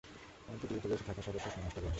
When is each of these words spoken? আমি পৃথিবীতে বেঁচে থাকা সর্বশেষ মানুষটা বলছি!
আমি 0.47 0.57
পৃথিবীতে 0.61 0.87
বেঁচে 0.87 1.05
থাকা 1.05 1.21
সর্বশেষ 1.21 1.53
মানুষটা 1.57 1.79
বলছি! 1.79 1.89